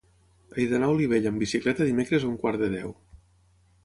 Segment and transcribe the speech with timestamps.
[0.61, 2.95] He d'anar a Olivella amb bicicleta dimecres a un quart de deu.